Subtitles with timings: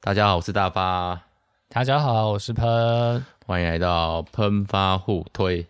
[0.00, 1.20] 大家好，我是大发。
[1.68, 3.26] 大家好，我是喷。
[3.44, 5.66] 欢迎来到喷发互推。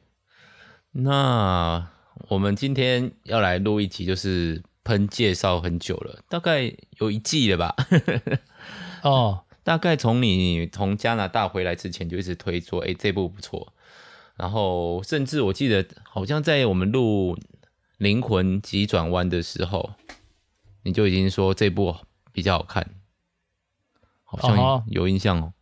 [0.92, 1.88] 那
[2.28, 7.74] 我们今天要来录一集，就是喷介绍很久了，大概有一季了吧？
[9.02, 13.72] 哦， 大概从你从加拿大回来之前就一直推说，哎，这部不错。
[14.36, 17.34] 然后甚至我记得，好像在我们录
[17.96, 19.94] 《灵魂急转弯》的时候，
[20.82, 21.96] 你就已经说这部
[22.30, 22.90] 比较好看。
[24.28, 25.52] 好像有印象哦。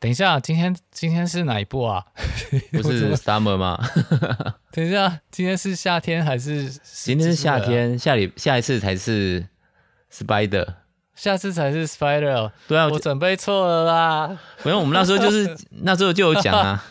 [0.00, 2.04] 等一下，今天今天是哪一部啊？
[2.72, 3.78] 不是 Summer 吗？
[4.70, 6.68] 等一下，今天是夏天还是？
[6.68, 9.46] 今天是夏天，下里下一次才是
[10.12, 10.66] Spider，
[11.14, 12.50] 下次才是 Spider。
[12.68, 14.38] 对啊，我准备错了啦。
[14.62, 16.84] 没有，我们那时候就是 那时候就有讲啊，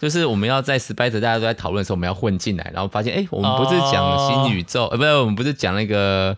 [0.00, 6.36] 就是我们要在 Spider 大家都在讨论的时候，我们要混进来，然后发现哎、欸，我们不是讲新宇宙，呃、哦，不是，我们不是讲那个。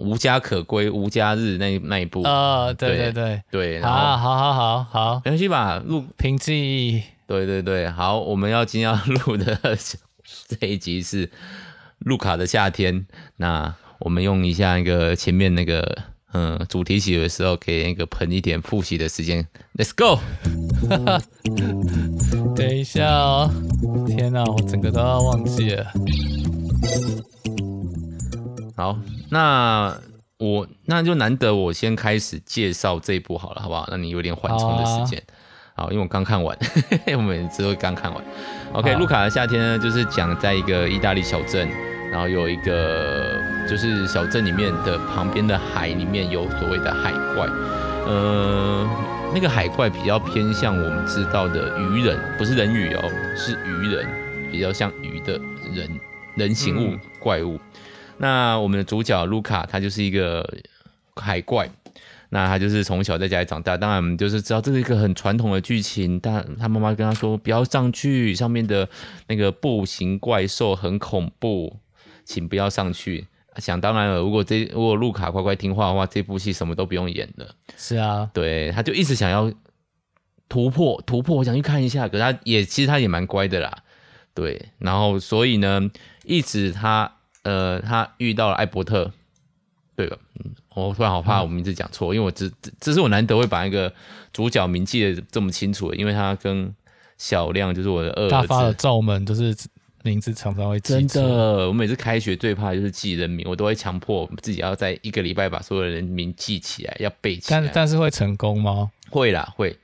[0.00, 5.80] 无家可归，无家日那那一部啊、哦，对对对对，好，好，好，好，好，没关系吧？
[5.84, 6.56] 录凭记
[6.88, 9.58] 忆，对对对，好，我们要今天要录的
[10.48, 11.30] 这一集是
[11.98, 13.06] 路卡的夏天。
[13.36, 15.98] 那我们用一下那个前面那个
[16.32, 19.46] 嗯主题曲的时候，给那个喷一点复习的时间。
[19.76, 20.18] Let's go！
[22.56, 23.50] 等一下哦，
[24.06, 25.86] 天哪，我整个都要忘记了。
[28.80, 28.98] 好。
[29.30, 29.96] 那
[30.38, 33.86] 我那就难得我先开始介绍这一部好了，好不好？
[33.90, 35.22] 那你有点缓冲的时间，
[35.76, 36.56] 好，啊，因为我刚看完，
[37.16, 38.24] 我们只会刚看完。
[38.72, 41.68] OK，路卡的夏天呢，就是讲在一个意大利小镇，
[42.10, 47.46] 然后有一个就是小镇里面的旁边的海里面有所谓的海怪，
[48.06, 48.88] 呃，
[49.34, 53.02] 那个海怪比较偏向我们知道的鱼人，不是人鱼哦，
[53.36, 54.06] 是鱼人，
[54.50, 55.32] 比较像鱼的
[55.74, 56.00] 人
[56.36, 57.58] 人形物，嗯、怪物。
[58.22, 60.46] 那我们的主角卢卡，他就是一个
[61.16, 61.70] 海怪，
[62.28, 68.86] 那他就是从小在家里长大，当然我们就是知道这是一个很传统的剧情，但他妈妈跟他说不要上去，上面的
[69.26, 71.78] 那个步行怪兽很恐怖，
[72.26, 73.26] 请不要上去。
[73.56, 77.54] 想当然了，如果这如果卢卡乖乖听话的话，这部戏什么都不用演了。
[77.78, 79.50] 是啊，对，他就一直想要
[80.46, 83.78] 突破突破，我想去看一下，可是他也其实他也蛮乖的啦，
[84.34, 85.90] 对，然后所以呢，
[86.24, 87.10] 一直他。
[87.42, 89.10] 呃，他遇到了艾伯特，
[89.96, 93.92] 对了，嗯，我突然好怕我名字讲错，嗯，因为我这这这是我难得会把一个
[94.32, 96.74] 主角名记得这么清楚的，因为他跟
[97.18, 98.30] 小亮就是我的二儿子。
[98.30, 99.56] 大发的罩门就是
[100.02, 101.20] 名字常常会记错。
[101.20, 107.60] 真的，我每次开学最怕就是记人名，我都会强迫自己要在一个礼拜把所有人名记起来，要背起来。
[107.60, 108.90] 但但是会成功吗？
[109.10, 109.76] 会啦，会。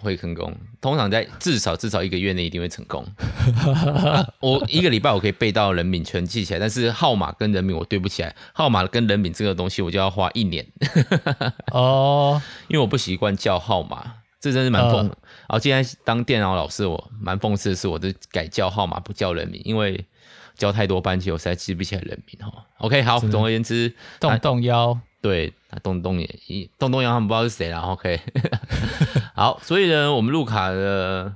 [0.00, 3.04] 会成功，通常在至少至少一个月内一定会成功。
[4.04, 10.66] 啊、我一个礼拜我可以背到人名全记起来，但是号码跟人名我对不起来，号码跟人名这个东西我就要花一年。
[11.72, 14.96] 哦， 因为我不习惯叫号码，这真是蛮讽。
[15.02, 15.12] 然
[15.48, 20.04] 后今天当电脑老师，我蛮讽刺的是，我都改叫号码不叫人名，因为
[20.56, 22.66] 教太多班级，我实在记不起来人名哈。
[22.78, 24.98] OK，好，总而言之，动动腰。
[25.22, 25.52] 对，
[25.82, 27.78] 洞洞也一东东阳他们不知道是谁了。
[27.80, 28.18] OK，
[29.40, 31.34] 好，所以呢，我们路卡呢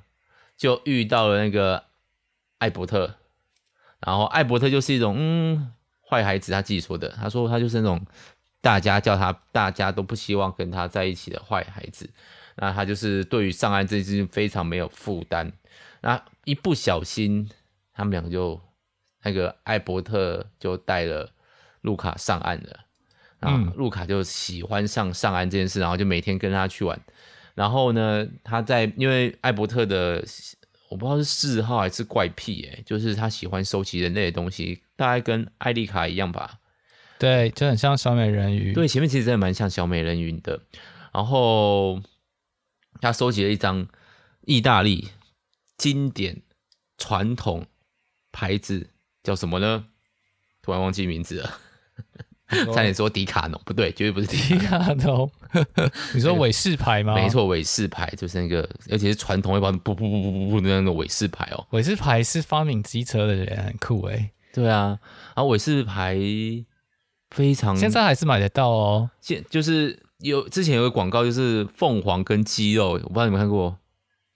[0.59, 1.84] 就遇到了那个
[2.59, 3.15] 艾伯特，
[4.00, 5.72] 然后艾伯特就是一种嗯
[6.06, 8.04] 坏孩子，他自己说的，他说他就是那种
[8.60, 12.10] 大家叫他大家都不希望跟他在一起的坏孩子，
[12.56, 15.50] 那他就是对于上岸这件事情非常没有负担，
[16.03, 17.48] 那一不小心
[17.94, 18.60] 他们两个就
[19.22, 21.31] 那个艾伯特就带了
[21.81, 22.81] 路卡上岸了。
[23.41, 27.00] 啊，路卡就喜欢上上岸这件事，然后就每天跟他去玩。
[27.54, 30.25] 然后呢，他在因为艾伯特的
[30.91, 36.59] 我不知道是嗜好还是怪癖，哎，就是他喜欢收集人类的东西，大概跟艾丽卡一样吧。
[37.19, 38.72] 对，就很像小美人鱼。
[38.72, 40.60] 对，前面其实真的蛮像小美人鱼的。
[41.12, 42.03] 然后
[43.00, 43.86] 他收集了一张
[44.42, 45.09] 意大利
[45.78, 46.42] 经典
[46.98, 47.66] 传统
[48.32, 48.91] 牌子，
[49.22, 49.86] 叫什么呢？
[50.60, 51.59] 突然忘记名字了。
[52.49, 55.31] 差点说迪卡侬，不对，绝对不是迪卡侬。
[56.15, 57.15] 你说伟士牌吗？
[57.15, 61.66] 没错，伟士牌就是那个，而且是传统，会把不不不不不不那个伟士牌哦。
[61.71, 64.30] 伟士牌是发明机车的人，很酷哎。
[64.53, 64.98] 对啊，
[65.34, 66.16] 然后伟士牌
[67.30, 69.10] 非常，现在还是买得到哦。
[69.21, 73.77] 现就是有之前有个广告，就是凤凰跟鸡肉，我不知道你们看过，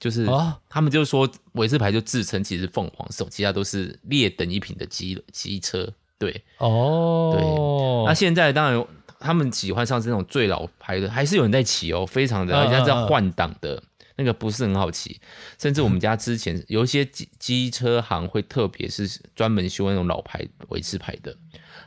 [0.01, 0.27] 就是
[0.69, 5.93] 他们就说伟士牌就自称其实凤凰手，其他都是劣等一品的机机车。
[6.19, 6.45] 对。
[6.59, 8.85] 哦，对，那现在当然
[9.19, 13.83] 他们喜欢上这种最老牌的，还是有人在骑哦，非常的，人家在换挡的
[14.17, 15.21] 那个不是很好骑，
[15.59, 21.37] 甚至我们家之前有一些机机车行会特别是专门修那种老牌维斯牌的，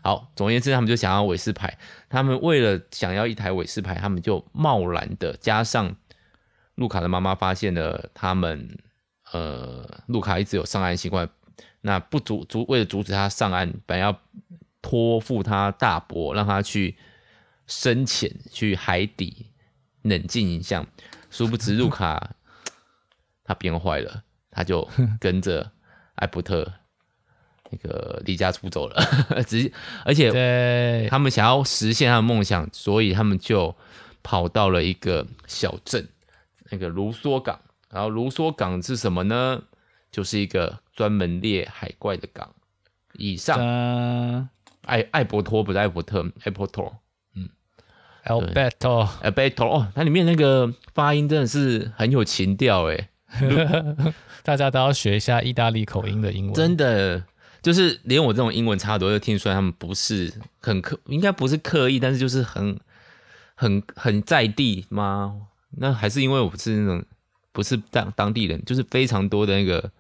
[0.02, 1.78] 好，总而言之，他们就想要韦氏牌。
[2.10, 5.96] 他们为了想要一台韦氏牌，他们就贸然的加上
[6.76, 8.78] 路卡的妈妈发现了他们，
[9.32, 11.30] 呃，路卡一直有上岸习惯，
[11.82, 14.20] 那不阻阻为了阻止他上岸，本来要
[14.82, 16.98] 托付他大伯，让他去
[17.68, 19.48] 深潜去海底
[20.02, 20.86] 冷静一下，
[21.30, 22.36] 殊不知路卡
[23.44, 24.88] 他变坏了，他就
[25.20, 25.72] 跟着
[26.16, 26.74] 艾伯特。
[27.74, 29.02] 那个离家出走了，
[29.48, 29.72] 直接，
[30.04, 33.74] 而且他们想要实现他的梦想，所以他们就
[34.22, 36.06] 跑到了一个小镇，
[36.70, 37.62] 那个卢梭港。
[37.90, 39.64] 然后卢梭港是什么呢？
[40.12, 42.54] 就是一个专门猎海怪的港。
[43.14, 43.58] 以上，
[44.84, 46.96] 艾艾伯托不是艾伯特，艾伯托，
[47.34, 47.50] 嗯
[48.26, 53.10] ，Alberto，Alberto 哦，它里面那个发音真的是很有情调哎，
[54.46, 57.24] 大家都要学一下意大利口音的英文，真的。
[57.64, 62.80] 就是连我这种英文差多都听出来，他们不是很刻，应该不是刻意，但是就是很
[63.56, 65.48] 很很在地吗？
[65.78, 67.04] 那还是因为我不是那种
[67.52, 69.92] 不是当当地人，就是非常多的那个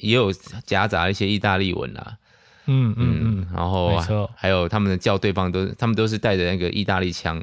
[0.00, 0.32] 也有
[0.64, 2.18] 夹杂一些意大利文啦，
[2.66, 3.96] 嗯嗯嗯，然后
[4.34, 7.42] 还有他们的叫对方都他们都是带着那个意大利腔，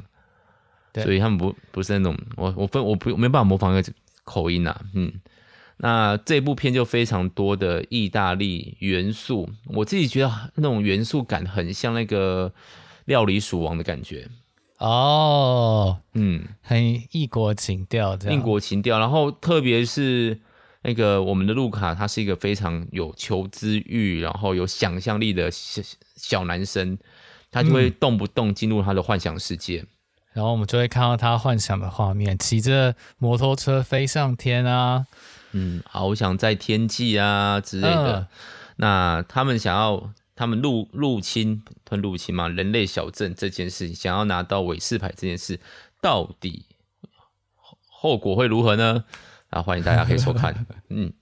[0.94, 3.92] 所以他们不不是那种我我分我不没办法模仿那个
[4.24, 5.12] 口音啊，嗯。
[5.80, 12.52] 那这部片就非常多的意大利元素，我自己觉得那种元素感很像那个
[13.04, 14.28] 料理鼠王的感觉。
[14.78, 18.98] 哦，嗯，很异国情调这样，异国情调。
[18.98, 20.40] 然后特别是
[20.82, 25.82] 那个我们的路卡，他是一个非常有求知欲，然后有想象力的小
[26.16, 26.96] 小男生，
[27.50, 29.88] 他就会动不动进入他的幻想世界，嗯，
[30.34, 35.06] 然后我们就会看到他幻想的画面，骑着摩托车飞上天啊。
[35.52, 38.14] 嗯，翱翔在天际啊之类的。
[38.14, 38.28] 呃、
[38.76, 42.48] 那他们想要，他们入入侵，吞入侵嘛？
[42.48, 45.58] 人类小镇这件事，想要拿到韦氏牌这件事，
[46.00, 46.66] 到底
[47.88, 49.04] 后果会如何呢？
[49.50, 50.66] 啊，欢迎大家可以收看。
[50.88, 51.12] 嗯，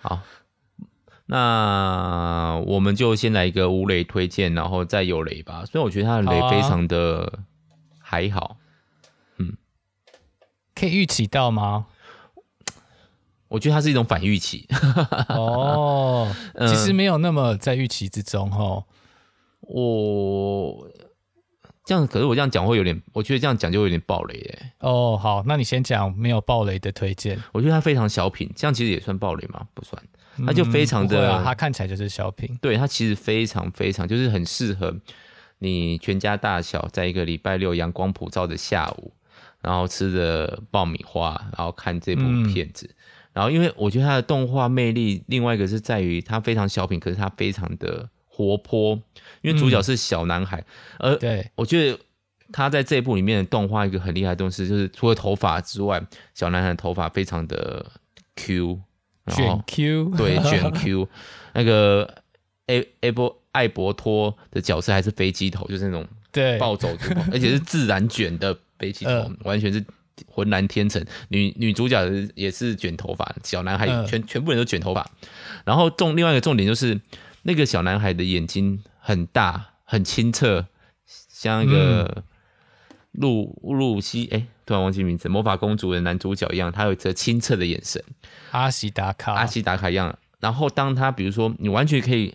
[0.00, 0.20] 好，
[1.26, 5.64] 那我们就先来一个无雷推荐，然后再有雷吧。
[5.64, 7.40] 所以我觉得他的雷非常的
[7.98, 8.40] 还好。
[8.40, 8.56] 好啊、
[9.38, 9.56] 嗯，
[10.74, 11.86] 可以预期到吗？
[13.48, 14.66] 我觉得它是一种反预期
[15.28, 18.82] 哦，其实没有那么在预期之中哈。
[19.60, 20.88] 我
[21.84, 24.72] 这样，可是我这样讲会有点，我觉得这样讲就会有点暴雷耶。
[24.78, 27.36] 哦，好，那你先讲没有暴雷的推荐。
[27.52, 29.66] 我觉得它非常小品，这样其实也算暴雷吗？
[29.74, 30.00] 不算，
[30.46, 32.56] 它就非常的，它看起来就是小品。
[32.60, 34.96] 对，它其实非常非常，就是很适合
[35.58, 39.12] 你全家大小在一个礼拜六阳光普照的下午，
[39.60, 42.88] 然后吃着爆米花，然后看这部片子。
[43.32, 49.00] 然后，因为我觉得它的动画魅力，另外一个是在于它非常小品，可是它非常的活泼。
[49.42, 50.58] 因为主角是小男孩，
[50.98, 51.98] 嗯、而对我觉得
[52.50, 56.02] 他在这一部里面的动画一个很厉害的东西，就是除了头发之外，
[56.34, 57.84] 小男孩的头发非常的
[58.36, 58.80] Q，
[59.26, 61.08] 卷 Q，对，卷 Q。
[61.52, 62.22] 那个
[62.66, 69.84] 艾艾伯艾伯托的角色还是飞机头，就是那种对暴走族，而且是自然卷的飞机头，呃、完全是。
[70.26, 71.98] 浑然天成，女女主角
[72.34, 75.10] 也是卷头发，小男孩全、呃、全部人都卷头发。
[75.64, 77.00] 然后重另外一个重点就是，
[77.42, 80.66] 那个小男孩的眼睛很大很清澈，
[81.04, 82.24] 像一个
[83.10, 88.02] 露露西哎，突然忘记名字，魔法公主的男主角一样，他有一颗清澈的眼神，
[88.52, 90.16] 阿西达卡阿西达卡一样。
[90.38, 92.34] 然后当他比如说你完全可以，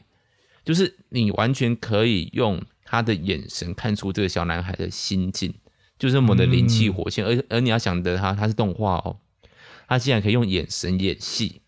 [0.66, 5.54] 就是你完全可以用他的眼神看出这个小男孩的心境。
[6.00, 9.18] 就是这么的灵气活现，嗯、而而你要想的他，他是动画哦，
[9.88, 11.60] 他竟然可以用眼神演戏，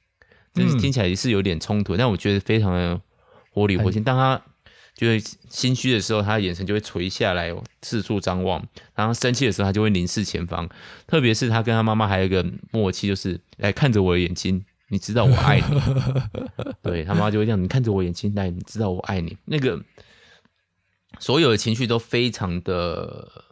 [0.54, 3.02] 就是听起来也是有点冲突，嗯、但我觉得非常的
[3.50, 4.04] 活灵活现。
[4.04, 4.40] 当他
[5.00, 8.62] 觉得心虚的时候，他的眼神就会垂下来，四处张望；
[8.94, 10.68] 然后生气的时候，他就会凝视前方。
[11.08, 15.82] 特别是他跟他妈妈还有一个默契，就是来看着我的眼睛，你知道我爱你。
[16.84, 19.38] 对，他妈妈就会这样，你看着我眼睛，来，你知道我爱你。
[19.46, 19.82] 那个
[21.18, 23.46] 所有的情绪都非常的。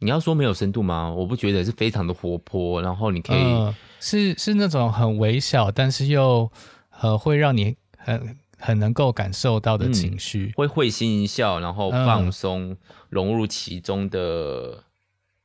[0.00, 1.10] 你要说没有深度吗？
[1.10, 6.52] 我不觉得，是非常的活泼，然后你可以、呃、是是那种很微小，但是又
[7.00, 12.76] 呃会让你很很能够感受到的情绪，嗯、会会心一笑，然后放松、呃、
[13.10, 14.84] 融入其中的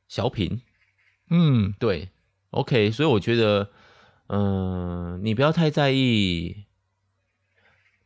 [0.06, 0.62] 小品。
[1.28, 2.10] 嗯，对
[2.50, 3.70] ，OK，所以我觉得，
[4.28, 6.64] 嗯、呃，你不要太在意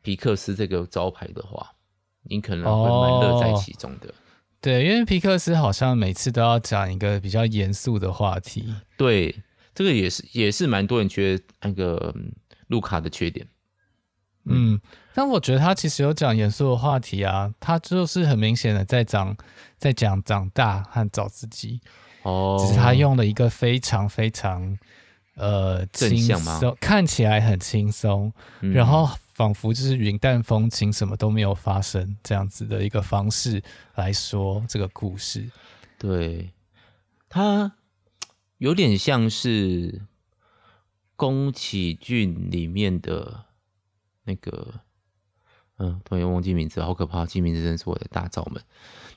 [0.01, 1.75] 皮克斯这个招牌的话，
[2.23, 4.09] 你可能会蛮乐在其中的。
[4.09, 4.15] 哦
[4.63, 8.73] 对，因为皮克斯好像每次都要讲一个比较严肃的话题。
[8.97, 9.43] 对，
[9.75, 12.15] 这个也是也是蛮多人觉得那个
[12.69, 13.45] 路卡的缺点。
[14.45, 14.81] 嗯，
[15.15, 19.37] 但我觉得他其实有讲严肃的话题啊，他就是很明显的在讲
[19.77, 21.81] 在讲长大和找自己。
[22.23, 24.79] 哦，只是他用了一个非常非常
[25.35, 33.61] 呃轻松，看起来很轻松，嗯、然后仿佛就是云淡风轻，什么都没有发生这样子的一个方式
[33.97, 35.51] 来说这个故事。
[35.99, 36.53] 对，
[37.29, 37.73] 他
[38.59, 40.03] 有点像是
[41.17, 43.47] 宫崎骏里面的
[44.25, 44.81] 那个，
[45.83, 47.27] 嗯，突然忘记名字，好可怕！
[47.27, 48.63] 记名字真是我的大罩门。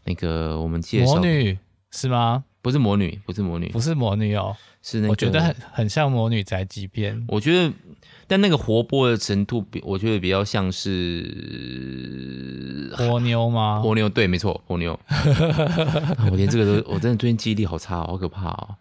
[0.04, 1.58] 那个我们介绍魔女
[1.92, 2.44] 是吗？
[2.62, 5.10] 不是魔女，不是魔女，不是魔女哦，是那个。
[5.10, 7.24] 我觉得很很像魔女宅急便。
[7.28, 7.72] 我觉得，
[8.26, 11.32] 但那个活泼的程度比我觉得比较像是
[12.98, 13.82] 波妞吗？
[13.84, 15.00] 波妞，对，没错，波妞。
[16.32, 18.76] 我连这个都，我真的最近记忆力好差，好可怕哦。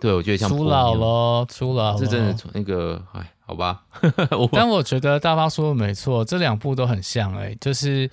[0.00, 3.84] 对，我觉得像初老了，初老了，是真的那个，哎，好吧。
[4.52, 8.10] 但我觉得大发说的没错，这两部都很像，哎，就是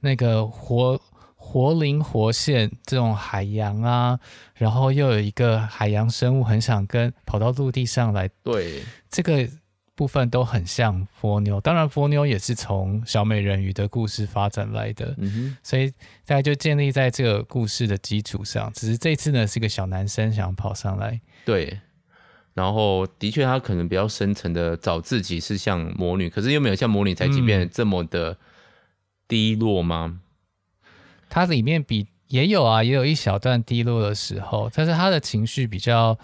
[0.00, 1.00] 那个活。
[1.42, 4.20] 活灵活现这种海洋啊，
[4.54, 9.48] 然后又有一个海洋生物很想跟跑到陆地上来，对，这个
[9.96, 11.60] 部分都很像波妞。
[11.60, 15.90] 当然，波妞也是从小美人鱼的故事发展来的，嗯哼，所以
[16.24, 18.70] 大家就建立在这个故事的基础上。
[18.72, 21.80] 只是这次呢，是个小男生想跑上来，对，
[22.54, 28.36] 然后的确他可能比较深层的找自己是像魔女，可是又没有像魔女宅急便这么的
[29.28, 30.06] 低落吗？
[30.06, 30.20] 嗯
[31.32, 36.18] 它里面比也有啊，也有一小段低落的时候，但是他的情绪比较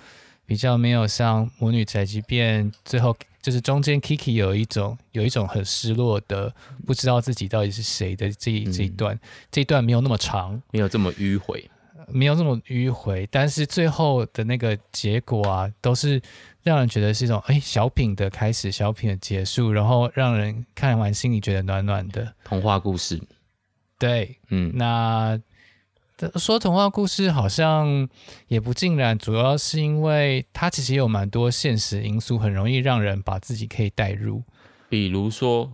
[0.44, 6.52] 比较没有像魔女宅急便最后就是中间 Kiki 有一种有一种很失落的
[6.84, 9.20] 不知道自己到底是谁的这一这一段，嗯、
[9.52, 11.70] 这一段没有那么长，没有这么迂回，
[12.08, 16.20] 没有这么迂回，但是最后的那个结果啊，都是
[16.62, 23.20] 让人觉得是一种哎小品的开始，小品的结束，然后让人看完心里觉得暖暖的童话故事。
[23.98, 25.40] 对，嗯，那
[26.36, 28.08] 说童话故事好像
[28.48, 34.42] 也不尽然，主要是因为它其实有蛮多现实因素，很容易让人把自己可以带入。
[34.88, 35.72] 比如说，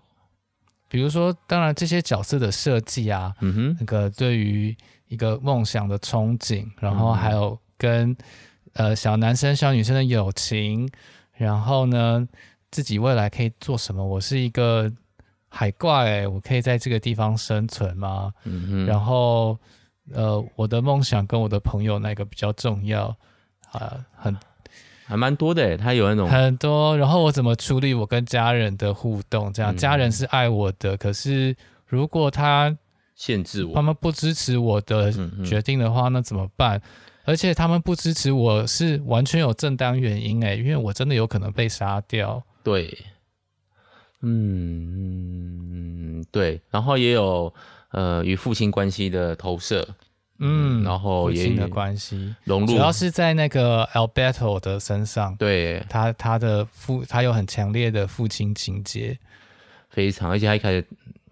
[0.89, 4.77] 比如说，当然这些角色的设计啊，嗯哼，那个对于
[5.13, 8.17] 一个梦想的憧憬，然后还有跟
[8.73, 10.89] 呃小男生小女生的友情，
[11.35, 12.27] 然后呢，
[12.71, 14.05] 自己未来可以做什么？
[14.05, 14.91] 我是一个。
[15.55, 18.33] 海怪、欸，我可以在这个地方生存吗？
[18.45, 18.87] 嗯哼。
[18.87, 19.59] 然后，
[20.15, 23.15] 呃，我的梦想跟我的朋友那个比较重要？
[23.71, 24.35] 啊，很
[25.05, 26.97] 还蛮多的，他有那种很多。
[26.97, 29.53] 然后我怎么处理我跟家人的互动？
[29.53, 31.55] 这样，嗯、家人是爱我的，可是
[31.85, 32.75] 如果他
[33.25, 35.13] 限制我，他们不支持我的
[35.45, 36.83] 决定的话，那怎么办？
[37.25, 42.43] 而且他们不支持我是完全有正当原因，哎，因为我真的有可能被杀掉。
[42.65, 42.99] 对。
[44.23, 47.55] 嗯，对，然后也有
[47.93, 49.87] 呃与父亲关系的投射，
[50.41, 59.17] 嗯，然后也父亲的关系融入，主要是在那个 Alberto 的身上，对，他他的父他有很强烈的父亲情节，
[59.91, 60.85] 非常，而且他一开始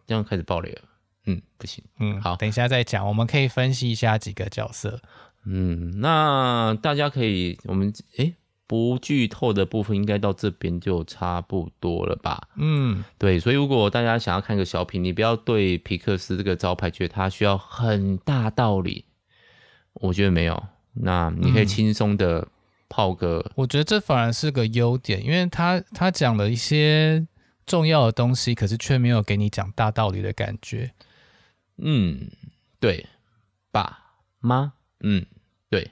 [0.07, 0.83] 这样开始爆雷了，
[1.27, 5.01] 嗯，不行，嗯，好，等一下再讲，我们可以分析一下几个角色，
[5.45, 8.35] 嗯，那大家可以我们诶。
[8.67, 12.41] 不剧透的部分应该到这边就差不多了吧？
[12.55, 19.07] 嗯，对，所以如果大家想要看个小品，你不要对皮克斯这个招牌觉得它需要很大道理，
[19.95, 20.63] 我觉得没有。
[20.93, 22.47] 那你可以轻松的
[22.89, 27.27] 泡个、嗯，我觉得这反而是个优点，因为他他讲了一些
[27.67, 30.89] 重要的东西，可是却没有给你讲大道理的感觉。
[31.83, 32.31] 嗯，
[32.79, 33.07] 对，
[33.71, 33.99] 爸
[34.41, 35.27] 妈，嗯。
[35.69, 35.89] 对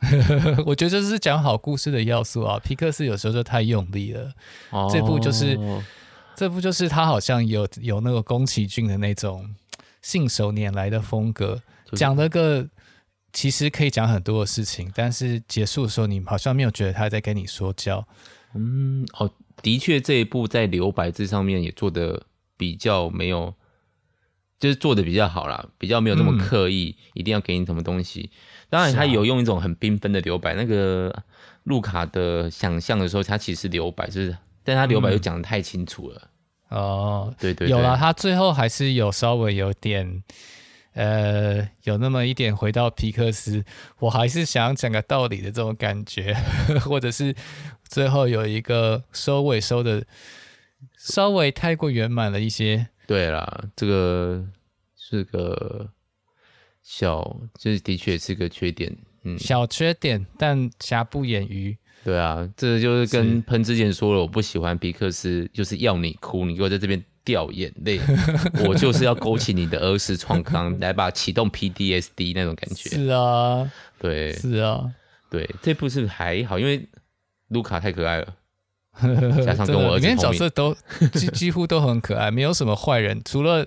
[0.66, 2.58] 我觉得这是讲好故事的要素啊。
[2.58, 4.32] 皮克斯有时候就太用力了，
[4.70, 5.56] 哦、这部就是
[6.34, 9.54] 这部就是他好像有有那个宫崎骏的那种
[10.02, 12.68] 信手拈来的风格，讲了个
[13.32, 18.04] 其实可以讲很多的事情，但是结束的时候你好像没有觉得他在跟你说教。
[18.54, 19.30] 嗯，哦，
[19.62, 22.20] 的确这一部在留白这上面也做的
[22.56, 23.54] 比较没有，
[24.60, 28.30] 就是做的比较好啦，比较没有那么刻意，嗯、一定要给你什么东西。
[28.68, 30.52] 当然，他有用一种很缤纷的留白。
[30.52, 31.24] 啊、那个
[31.64, 36.28] 路卡的想象的时候，他其实留白，就是，但他留白又讲的太清楚了。
[36.68, 40.22] 嗯、哦，对，对对，有了，他最后还是有稍微有点，
[40.92, 43.64] 呃，有那么一点回到皮克斯，
[43.98, 46.36] 我还是想讲个道理的这种感觉，
[46.84, 47.34] 或者是
[47.88, 50.04] 最后有一个收尾收的
[50.98, 52.88] 稍微太过圆满了一些。
[53.10, 54.44] 对啦，这个
[54.94, 55.90] 是个。
[56.82, 58.90] 小，这的确是个缺点，
[59.22, 61.76] 嗯，小缺点，但瑕不掩瑜。
[62.02, 68.00] 对啊，这就是跟喷之前说了，我不喜欢皮克斯，就是要你哭，你给我在这边掉眼泪，
[68.66, 72.88] 我就是要勾起你的儿时创伤，来把启动 PDSD 那种感觉。
[72.88, 74.90] 是啊，对，是啊，
[75.28, 76.88] 对，这部是还好，因为
[77.48, 78.34] 卢卡太可爱了，
[79.44, 80.74] 加上跟我儿子，里面角色都
[81.12, 83.66] 几几乎都很可爱，没有什么坏人，除了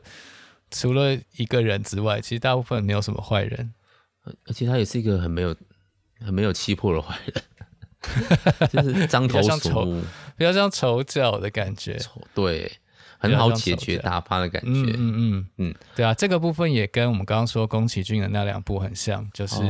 [0.71, 3.73] 除了一个人之外，其实大部分没有什么坏人。
[4.47, 5.55] 而且他也是一个很没有、
[6.25, 7.43] 很没有气魄的坏人。
[8.69, 10.01] 就是张头鼠目，
[10.35, 11.97] 比较像丑角的感觉，
[12.35, 12.69] 对，
[13.17, 19.63] 很好解决打发的感觉，嗯嗯嗯嗯，对啊，这个部分也跟我们刚刚说宫崎骏的那两部很像，就是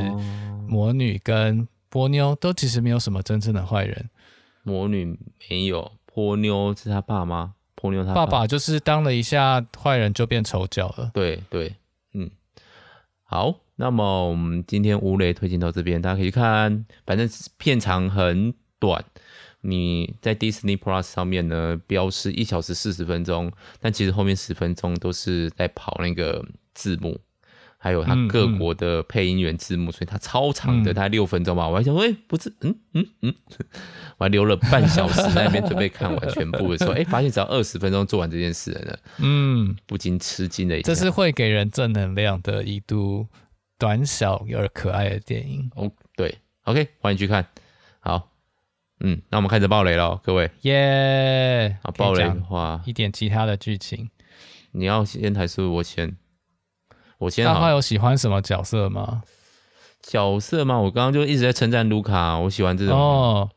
[0.66, 4.10] 魔女跟波妞都其实没有什么真正的坏人，
[4.64, 5.16] 魔女
[5.48, 7.54] 没有，波妞是他爸妈？
[7.76, 11.76] 波妞他爸爸就是当了一下坏人就变丑角了，对对，
[12.14, 12.28] 嗯，
[13.22, 13.60] 好。
[13.76, 17.28] 那么我们今天吴雷推荐到这边，大家可以看，反正
[17.58, 19.04] 片长很短。
[19.62, 27.18] 你在 Disney Plus 上面呢，标示一小时四十分钟，但其实后面十分钟都是在跑那个字幕，
[27.84, 31.68] 还有它各国的配音员字幕，嗯嗯，所以它超长的，大概六分钟吧。
[31.68, 33.34] 我还想说，哎、欸，不是，嗯嗯嗯，
[34.16, 38.96] 我还留了半小时在那边准备看完全部的时候， 哎、欸，发现只要二十分钟做完这件事了呢。
[39.18, 40.86] 嗯，不禁吃惊了一下。
[40.86, 43.26] 这是会给人正能量的一度。
[43.76, 47.44] 短小而可爱的电影哦，对，OK，欢迎去看。
[47.98, 48.30] 好，
[49.00, 51.76] 嗯，那我们开始爆雷了，各位，耶！
[51.82, 54.08] 啊，爆雷的话，一点其他的剧情，
[54.70, 56.16] 你要先还是我先？
[57.18, 57.44] 我先。
[57.44, 59.22] 大花有喜欢什么角色吗？
[60.02, 60.78] 角色吗？
[60.78, 63.50] 我刚刚就一直在称赞卢卡，我喜欢这种哦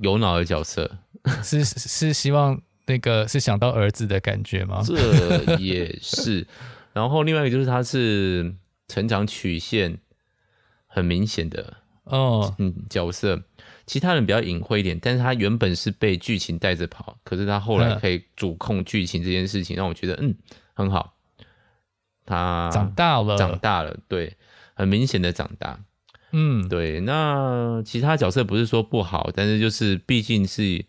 [0.00, 0.98] 有脑的角色，
[1.44, 4.82] 是是希望那个是想到儿子的感觉吗？
[4.84, 6.46] 这也是。
[6.92, 8.54] 然后另外一个就是他是。
[8.88, 9.96] 成长曲线
[10.86, 13.42] 很明显的哦，嗯，角色，
[13.86, 20.34] 其他人比较隐晦一点，但是他原本是被剧情带着跑，可是他后来可以主控剧情这件事情，让我觉得嗯
[20.74, 21.14] 很好。
[22.32, 24.36] 他长大了，长大了，对，
[24.74, 25.78] 很明显的长大，
[26.32, 27.00] 嗯，对。
[27.00, 30.84] 那其他角色不是说不好，但是就是毕竟是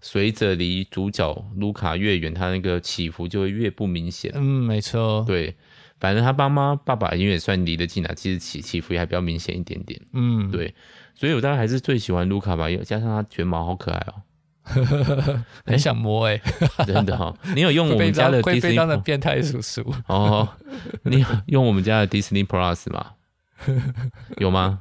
[0.00, 4.32] 随着离主角卢卡越远，他那个起伏就会越不明显。
[4.34, 5.54] 嗯，没错，对。
[6.00, 10.00] 反正他爸妈爸爸因为也算离得近了，其实起起伏也还比较明显一点点。
[10.12, 10.74] 嗯，对，
[11.14, 14.22] 所以我大概还是最喜欢卢卡吧，加上他卷毛好可爱哦、喔，
[15.66, 17.38] 很想摸哎、欸， 真的哈、喔。
[17.54, 20.48] 你有用 我们家的 Disney 的变态叔叔哦？
[21.02, 23.12] 你有用我们家的 Disney Plus 吗？
[24.38, 24.80] 有吗？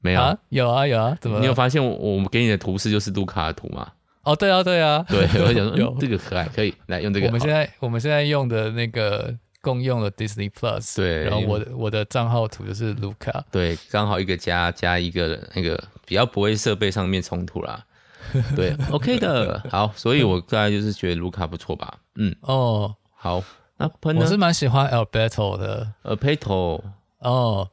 [0.00, 0.38] 没有、啊？
[0.48, 1.40] 有啊有啊，怎么？
[1.40, 3.86] 你有发现我我们给你的图示就是卢卡的图吗？
[4.22, 7.26] 哦，对啊对啊，对，我想说有、嗯、这个可爱，可以来用这个。
[7.26, 9.34] 我们现在我们现在用的那个。
[9.60, 17.84] 共用的 Disney Plus，对，然后我的我的账号图就是卢卡，对，刚好一个加加一个那个比较不会设备上面冲突啦，
[18.56, 23.42] 对，OK 的，好，所以我大概就是觉得卢卡不错吧，嗯，哦，好，
[23.76, 26.82] 那我是蛮喜欢 Alberto 的，Alberto，
[27.18, 27.70] 哦，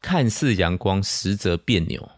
[0.00, 2.08] 看似阳光，实则别扭，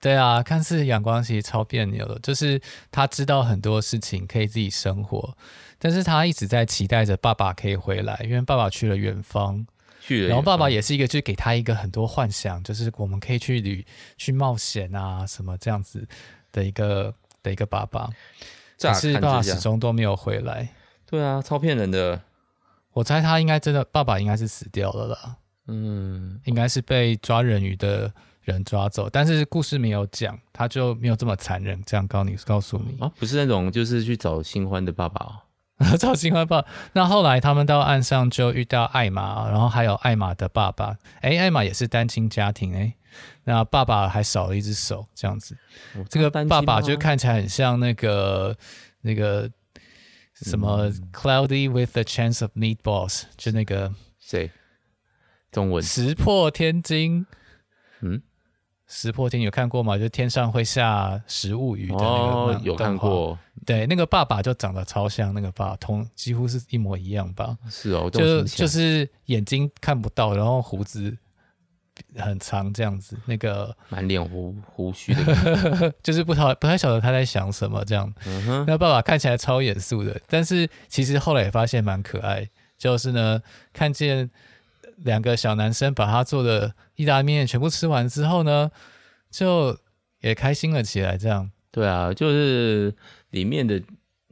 [0.00, 5.36] 对啊，看似阳光，其实超别扭的，就是他知道很多事情可以自己生活。
[5.82, 9.64] 但是他一直在期待着爸爸可以回来，因为爸爸去了远方，
[10.02, 13.82] 去了，然后爸爸也是一个，就给他一个很多幻想，就是我们可以去旅
[14.18, 16.06] 去冒险啊，什么这样子
[16.52, 18.08] 的一个的一个爸爸。
[18.80, 20.68] 可是爸爸始终都没有回来。
[21.06, 22.20] 对啊，超骗人的。
[22.92, 25.36] 我猜他应该真的，爸爸应该是死掉了啦。
[25.66, 31.80] 嗯，应该是被抓人鱼的人抓走，但是故事没有讲，他就没有这么残忍。
[31.86, 35.32] 这样告你告诉你啊，不是那种就是去找新欢的爸爸哦。
[35.98, 40.96] 找新欢爸，那后来他们到岸上就遇到艾玛，然后还有艾玛的爸爸。
[41.20, 42.94] 哎，艾玛也是单亲家庭哎，
[43.44, 45.56] 那爸爸还少了一只手，这样子。
[46.08, 48.56] 这个爸爸就看起来很像那个
[49.00, 49.50] 那个
[50.34, 54.50] 什么 Cloudy with a Chance of Meatballs，就那个谁？
[55.50, 57.26] 中文石破天惊。
[58.00, 58.22] 嗯。
[58.92, 59.96] 石破天有看过吗？
[59.96, 63.38] 就天上会下食物雨的那个、哦，有看过。
[63.64, 67.56] 对，那个爸爸就长得超像那个爸，同几乎是一模一样吧。
[67.70, 71.16] 是哦，就就是眼睛看不到，然后胡子
[72.16, 73.16] 很长这样子。
[73.26, 78.12] 那个满脸胡胡须的， 就是不太不太晓得他在想什么这样。
[78.26, 82.48] 嗯，那爸爸看起来超严肃的，但是其实后来也发现蛮可爱。
[82.76, 83.40] 就是呢，
[83.72, 84.28] 看见。
[85.02, 88.70] 两个小男生把他做的意大利面全部吃完之后呢，
[89.30, 89.76] 就
[90.20, 91.16] 也开心了起来。
[91.16, 92.94] 这样，对啊，就是
[93.30, 93.82] 里面的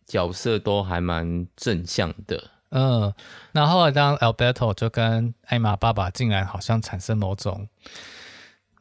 [0.07, 2.51] 角色都还蛮正向的。
[2.71, 3.13] 嗯，
[3.53, 7.67] 那后来当 Alberto 就跟艾玛爸爸竟然好像产生某种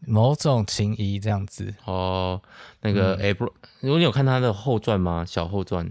[0.05, 1.73] 某种情谊这样子。
[1.85, 2.41] 哦，
[2.81, 5.23] 那个艾布、嗯，如果你有看他的后传吗？
[5.25, 5.89] 小后传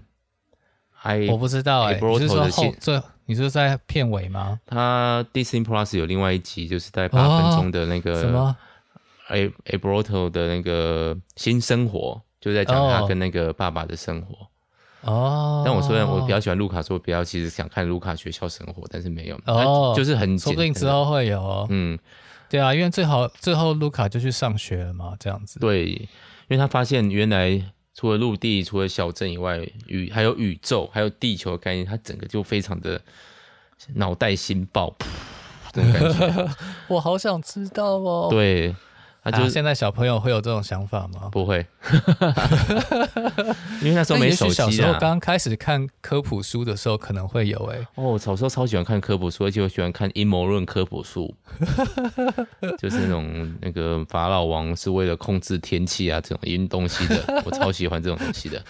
[1.30, 3.00] 我不知道哎、欸，你是说后最？
[3.26, 4.58] 你是在片尾吗？
[4.64, 8.56] 他 Disney Plus 有另外一集，就是在八分钟的那个、哦、什么
[9.28, 14.48] A Aborto 的那个新生活，就在讲他跟那个爸爸的生活。
[15.02, 15.62] 哦。
[15.66, 19.38] 但我虽然我比较喜欢卢卡，说比较其实想看卢卡学校生活，但是没有。
[19.46, 19.92] 哦。
[19.96, 21.66] 就是很，说不定之后会有、哦。
[21.68, 21.98] 嗯，
[22.48, 25.58] 对啊，因为最好最后卢卡就去上学了嘛，这样子。
[25.58, 26.08] 对，因
[26.50, 27.60] 为他发现原来。
[27.98, 33.00] 除了陆地，除了小镇以外，宇还有宇宙，还有地球的概念，它整个就非常的
[33.94, 34.94] 脑袋新爆，
[35.72, 36.48] 这种感觉。
[36.88, 38.28] 我好想知道哦。
[38.30, 38.76] 对。
[39.26, 41.28] 啊，就是现在小朋友会有这种想法吗？
[41.32, 41.66] 不会，
[43.82, 44.54] 因为那时候没手机啊。
[44.54, 47.78] 小时候刚开始看科普书的时候，可能会有哎。
[47.96, 51.34] 哦，我小时候超喜欢看科普书，而且我喜欢看阴谋论科普书，
[52.78, 58.62] 就是那种那个法老王是为了控制天气啊这种阴东西的， 我超喜欢这种东西的。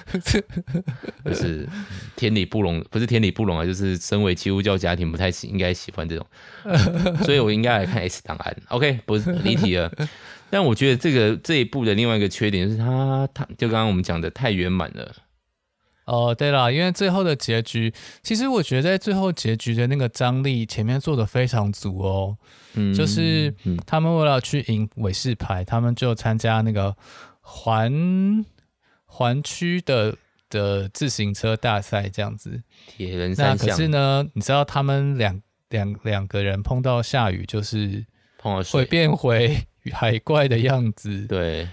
[1.22, 1.68] 就是
[2.16, 6.26] 天理不容，不是天理不容啊，就是身为基督教家庭不太喜应该喜欢这种，
[7.24, 8.56] 所以我应该来看 S 档案。
[8.68, 9.92] OK，不是离题了。
[10.56, 15.14] 但我觉得这个这一部的另外一个缺点就是它，它就刚刚我们讲的太圆满了。
[16.06, 17.92] 哦，对了，因为最后的结局，
[18.22, 22.38] 其实我觉得在最后结局的那个张力前面做的非常足哦。
[22.72, 26.96] 嗯，就是他们为了去赢伟士牌，他们就参加那个
[27.42, 28.42] 环
[29.04, 30.16] 环区的
[30.48, 32.62] 的自行车大赛这样子。
[32.86, 33.66] 铁人三项。
[33.66, 38.06] 那可是呢，你知道他们两两两个人碰到下雨，就是
[38.72, 39.54] 会变回。
[39.92, 41.68] 海怪的样子，对，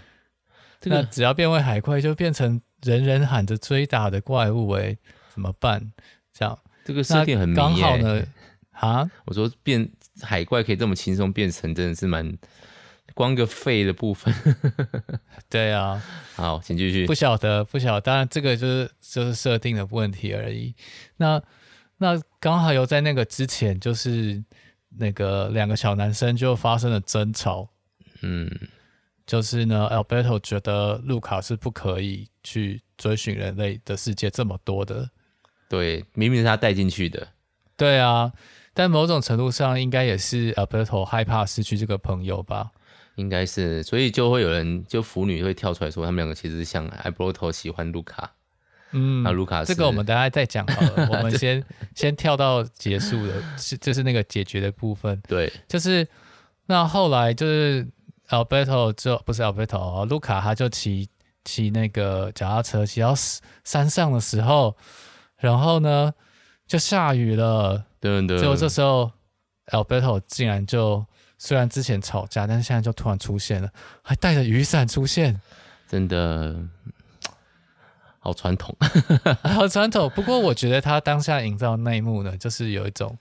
[0.83, 4.97] 那只要变为海怪，就变成人人喊着追打的怪物，哎，
[5.33, 5.91] 怎么办？
[6.33, 8.25] 这样这个设定很迷，刚好呢，
[8.71, 9.89] 啊，我说变
[10.21, 12.37] 海怪可以这么轻松变成，真的是蛮
[13.13, 14.33] 光个肺的部分。
[15.49, 16.01] 对啊，
[16.35, 17.05] 好，请继续。
[17.05, 20.75] 不晓得，不晓得，当然这个就是就是设定的问题而已。
[21.17, 21.41] 那
[21.97, 24.43] 那刚好有在那个之前，就是
[24.97, 27.69] 那个两个小男生就发生了争吵。
[28.23, 28.49] 嗯，
[29.25, 35.09] 就是呢，Alberto 觉得路卡是不可以去追寻人类的世界这么多的。
[35.69, 37.27] 对，明明是他带进去的。
[37.75, 38.31] 对啊，
[38.73, 42.71] 但某种程度上，应该也是 Alberto 害怕失去这个朋友吧？
[43.15, 48.31] 应该是，所以就会有人就腐女会跳出来说，他们两个其实像 Alberto 喜欢卢卡。
[48.91, 51.63] 嗯，那卢卡这个我们等下再讲好了， 我们先
[51.95, 55.21] 先跳到结束的，是就是那个解决的部分。
[55.27, 56.07] 对，就是
[56.67, 57.85] 那后来就是。
[58.33, 61.07] Alberto 就不是 Alberto，卢卡他就骑
[61.43, 63.13] 骑那个脚踏车骑到
[63.63, 64.75] 山上的时候，
[65.37, 66.13] 然后呢
[66.65, 67.85] 就下雨了。
[67.99, 68.39] 对对。
[68.39, 69.11] 结果这时候
[69.67, 71.05] Alberto 竟然就
[71.37, 73.69] 虽然之前吵架，但是现在就突然出现了，
[74.01, 75.39] 还带着雨伞出现，
[75.87, 76.55] 真的
[78.19, 78.75] 好传统，
[79.43, 80.09] 好传统。
[80.15, 83.17] 不过我觉得他当下营造那一幕呢，就是有一种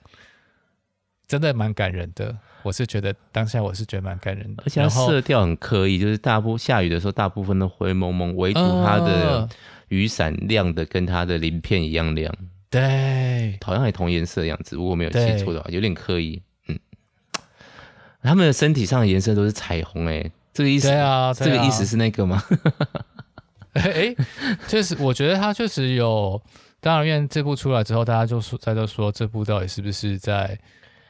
[1.26, 2.36] 真的蛮感人的。
[2.62, 9.48] 我是觉得当下我是觉得蛮感人的，而且它色调很刻意，就是大部下雨的时候，大部分都灰蒙蒙，唯独它的
[9.88, 12.32] 雨伞亮的跟它的鳞片一样亮。
[12.70, 16.40] 对，好像还同颜色的样子，如果没有记错的话，有点刻意。
[16.68, 16.78] 嗯，
[18.22, 22.42] 他们的身体上的颜色都是彩虹，哎，这个意思对啊，这个意思是那个吗？
[23.74, 24.16] 哎、欸，
[24.68, 26.40] 确实，我觉得它确实有。
[26.80, 30.58] 当然，因为这部出来之后，大家就说在这说这部到底是不是在。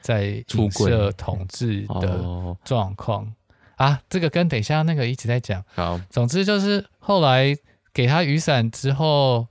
[0.02, 3.32] 在影射统治的状况
[3.76, 5.64] 啊，这个跟等一下那个一直在讲。
[5.74, 7.56] 好，总之就是后来
[7.94, 9.46] 给他雨伞之后，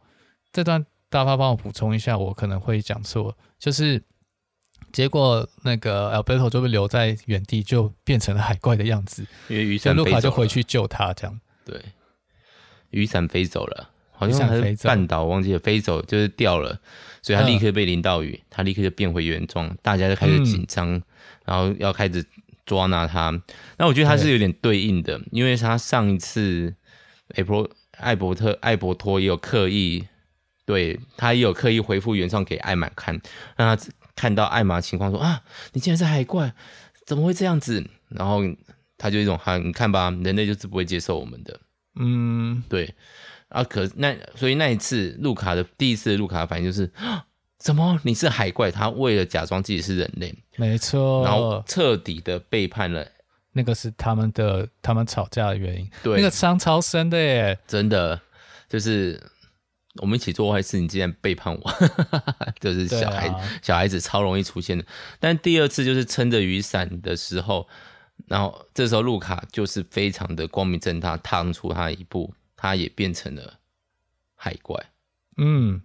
[0.54, 3.36] 这段大发帮我补充一下，我可能会讲错。
[3.58, 4.04] 就是
[4.92, 9.26] 结果那个 Alberto 就被留在原地，就变成了海怪的样子。
[9.48, 11.40] 因为雨伞，路卡就回去救他，这样。
[11.64, 11.82] 对，
[12.90, 13.91] 雨伞飞走了。
[14.22, 16.80] 好像还是半岛，忘记了飞走，就是掉了，
[17.24, 21.04] 所以他立刻被淋到雨，嗯、他立刻就变回原状，大家就开始紧张，嗯、
[21.46, 22.24] 然后要开始
[22.64, 23.32] 抓拿他。
[23.80, 26.72] 那我觉得他是有点对应的，因为他上一次
[27.36, 30.08] 艾伯艾伯特艾伯托也有刻意，
[30.68, 33.20] 对他也有刻意回复原状给艾玛看，
[33.58, 33.84] 让他
[34.16, 35.42] 看到艾玛情况说啊，
[35.74, 36.54] 你竟然是海怪，
[37.08, 37.84] 怎么会这样子？
[38.10, 38.44] 然后
[39.00, 41.60] 他就一种哈，你看吧，人类就是不会接受我们的，
[42.00, 42.94] 嗯，对。
[43.52, 46.92] 啊，可那所以那一次路卡的第一次路卡的反应就是，
[47.58, 48.72] 怎么你是海怪？
[48.72, 53.06] 他为了假装自己是人类，没错，然后彻底的背叛了，
[53.52, 58.20] 那个是他们的他们吵架的原因，对，那个伤超深的耶，真的
[58.70, 59.22] 就是
[59.96, 61.74] 我们一起做坏事，你竟然背叛我，
[62.60, 64.86] 就是小孩、啊、小孩子超容易出现的。
[65.20, 67.68] 但第二次就是撑着雨伞的时候，
[68.28, 73.56] 然后这时候路卡就是非常的光明正大，踏出他一步，他也变成了
[74.36, 74.78] 海怪。
[75.38, 75.82] 嗯，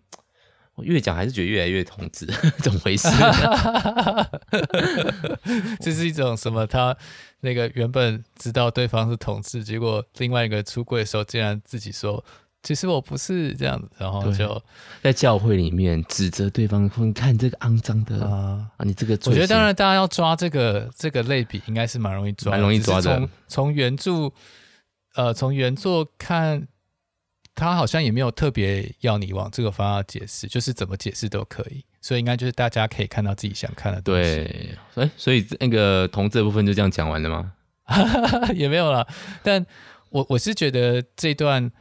[0.75, 2.27] 我越讲还是觉得越来越同志，
[2.63, 3.09] 怎么回事？
[5.81, 6.67] 这是一种什么？
[6.67, 6.95] 他
[7.41, 12.23] 那个原本知道对方是同志，结果另外一个出柜的时候，竟然自己说。
[12.63, 14.61] 其实我不是这样子，然后就
[15.01, 23.17] 在教会里面指责对方说：“你看这个肮脏的啊，啊，你这个……”我觉得当然，大家要抓这个这个类比，应该是蛮容易抓，蛮容易抓的。
[23.19, 24.33] 从从原著，
[25.17, 26.69] 呃，从原作看，
[27.55, 31.85] 他好像也没有特别要你往这个方向解释，就是怎么解释都可以。
[32.01, 34.23] 所以应该就是大家可以看到自己想看的东西。
[34.23, 37.53] 对，哎，所以那个同志的部分就这样讲完了吗？
[38.55, 39.07] 也没有了。
[39.43, 39.67] 但
[40.11, 41.73] 我我是觉得这段。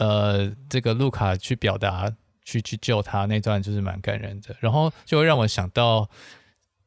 [0.00, 2.08] 呃，这个路卡去表达、
[2.44, 6.08] 去去救他那段就是蛮感人的，然后就会让我想到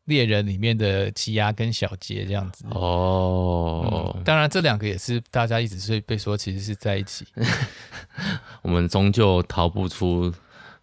[0.05, 2.65] 猎人里面的奇犽跟小杰这样子。
[2.71, 7.25] 哦、嗯，当然这两个也是大家一直是被说其实是在一起。
[8.61, 10.33] 我们终究逃不出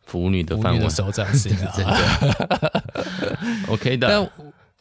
[0.05, 1.73] 腐女的范围，的手掌心啊。
[1.77, 2.85] 真的
[3.69, 4.09] OK 的。
[4.09, 4.23] 但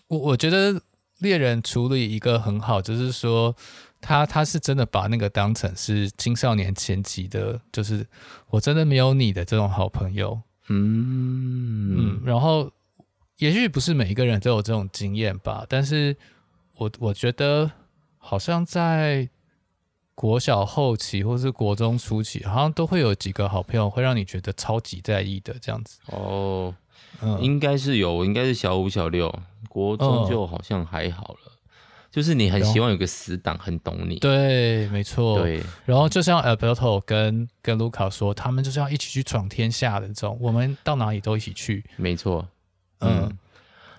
[0.07, 0.81] 我我觉得
[1.19, 3.55] 猎人处理一个很好，就是说。
[3.99, 8.05] 他他是真的把那个当成是青少年前期的，就是
[8.47, 12.71] 我真的没有你的这种好朋友，嗯嗯，然后
[13.37, 16.15] 也许不是每一个人都有这种经验吧，但是
[16.77, 17.71] 我我觉得
[18.17, 19.29] 好像在
[20.15, 25.99] 国小后期或是国中初期，好像都会有几个好朋友会让你觉得超级在意的这样子。
[26.07, 26.73] 哦，
[27.21, 29.33] 嗯，应该是有，应该是小五小六，
[29.69, 31.39] 国中就好像还好了。
[31.45, 31.51] 嗯
[32.09, 35.37] 就是你很希望有个死党很懂你，对，没错。
[35.39, 41.83] 对，然后就像 Alberto 跟跟卢卡说，他们就是要一起去闯天下的这种，我们到哪里都一起去。
[41.95, 42.47] 没错，
[42.99, 43.37] 嗯，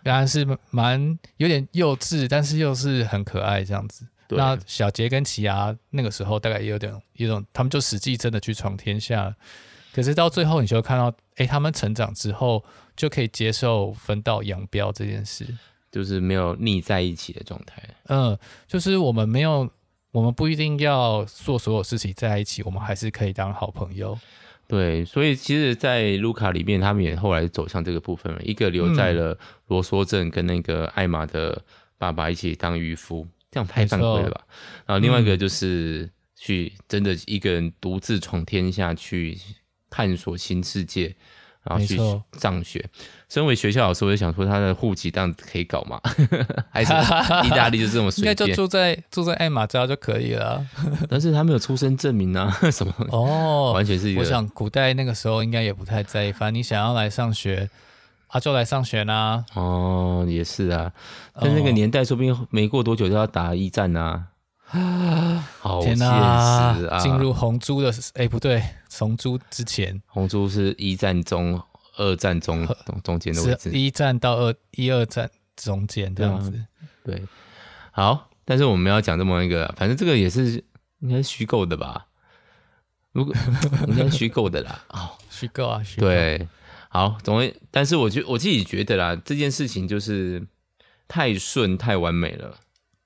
[0.02, 4.06] 当然是蛮有点幼稚，但是又是很可爱这样子。
[4.30, 9.34] 那小杰跟奇牙那个时候大概也有点一种，他们就实际真的去闯天下。
[9.92, 12.62] 可是到最后，你就看到，哎，他们成长之后
[12.94, 15.46] 就可以接受分道扬镳这件事。
[15.90, 17.82] 就是没有腻在一起的状态。
[18.08, 19.68] 嗯，就是我们没有，
[20.12, 24.16] 我们不一定要做所有事情在一起，我们还是可以当好朋友。
[24.68, 28.40] 对，所以其实，在卢卡里面，他们也后来走向这个部分了。
[28.42, 29.36] 一个留在了
[29.68, 31.64] 罗梭镇，跟那个艾玛的
[31.96, 34.46] 爸爸一起当渔夫，这样太犯规了吧？
[34.84, 39.38] 然后另外一个就是去真的一个人独自闯天下，去
[39.88, 41.16] 探索新世界。
[41.68, 41.98] 然后去
[42.38, 42.84] 上学，
[43.28, 46.00] 身为学校老师，我就想说他的户籍这样可以搞吗？
[46.70, 46.92] 还是
[47.46, 48.32] 意大利就这么随便？
[48.32, 50.64] 应该就住在住在爱马家就可以了。
[51.08, 52.92] 但是他没有出生证明啊，什么？
[53.10, 54.20] 哦，完全是一个。
[54.20, 57.68] 我想古代那个时候应该也不太在意，反正你想要来上学，
[58.28, 59.44] 啊，就来上学啦。
[59.54, 60.90] 哦，也是啊，
[61.40, 64.26] 但那个年代说不定没过多久就要打一战啊。
[64.68, 65.48] 啊！
[65.60, 66.98] 好现实啊！
[67.00, 68.62] 进入红猪的哎，不对，
[68.98, 71.60] 红猪之前，红猪是一战中、
[71.96, 72.66] 二战中
[73.02, 76.50] 中间的位置，一战到二一二战中间这样子。
[77.04, 77.26] 对，对，
[77.92, 80.64] 好，但是我们要讲这么一个，反正这个也是
[81.00, 82.06] 应该虚构的吧？
[83.12, 83.34] 如果
[83.88, 86.06] 应该虚构的啦，哦，虚构啊，虚构。
[86.06, 86.46] 对，
[86.88, 90.46] 好，总之，但是我觉我自己觉得啦，这件事情就是
[91.06, 92.54] 太顺太完美了。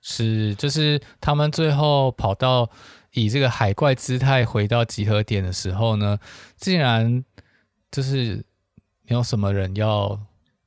[0.01, 2.69] 是，就是他们最后跑到
[3.13, 6.19] 以这个海怪姿态回到集合点的时候呢，
[6.57, 7.25] 竟然
[7.91, 8.45] 就是
[9.03, 10.19] 没有什么人要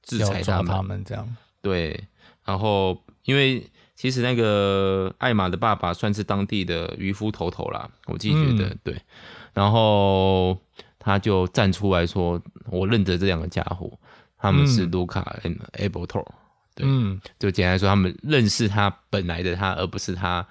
[0.03, 1.35] 制裁他们，他们这样。
[1.61, 2.07] 对，
[2.43, 9.01] 然后因为其实那个艾玛的爸爸算是当地的渔夫头头啦，我自己觉得、嗯、对，
[9.53, 10.57] 然后
[10.99, 13.97] 他就站出来说：“我认得这两个家伙，
[14.37, 16.25] 他们是卢卡和 Alberto。”
[16.75, 20.45] 对，嗯，就简单来说，他们认识他本来的他，而不是他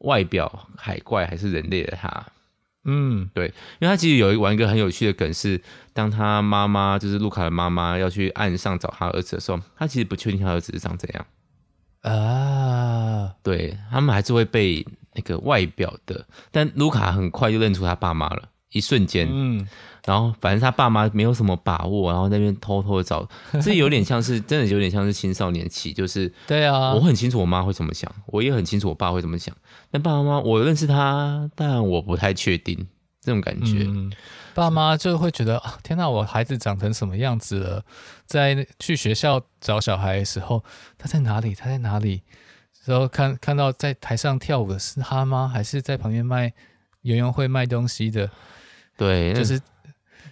[0.00, 2.26] 外表海怪还是人类的他。
[2.84, 3.46] 嗯，对，
[3.78, 5.60] 因为他其实有一玩一个很有趣的梗是，
[5.92, 11.26] 当他妈妈就是卢卡的妈妈要去岸上找他儿子的时候，他其实不确定他儿子是长怎样
[12.00, 13.34] 啊。
[13.42, 19.68] 对，他们还是会被那个外表的，但卢卡很快就认出他爸妈了，一瞬间，嗯。
[20.06, 23.28] 然后，反正他爸妈没有什么把握，然后那边偷偷的找，
[23.62, 29.54] 这有点像是，真的有点像是青少年期，就是对啊，我很清楚我妈会怎么想，我也很清楚我爸会怎么想，
[29.90, 32.86] 但爸爸妈妈我认识他，但我不太确定
[33.20, 34.12] 这种感觉，嗯、
[34.54, 37.84] 爸妈就会觉得啊，天哪，我孩子长成什么样子了？
[38.26, 40.64] 在去学校找小孩的时候，
[40.96, 41.54] 他在哪里？
[41.54, 42.22] 他在哪里？
[42.84, 45.50] 然后看看到在台上跳舞的是他吗？
[45.52, 46.52] 还是在旁边卖
[47.02, 48.30] 游泳会卖东西的？
[48.96, 49.60] 对，就是。